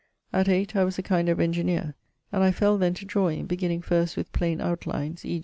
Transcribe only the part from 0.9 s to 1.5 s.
a kind of